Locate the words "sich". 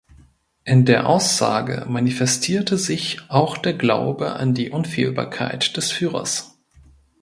2.79-3.21